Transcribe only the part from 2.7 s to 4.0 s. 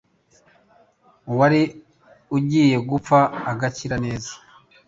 gupfa agakira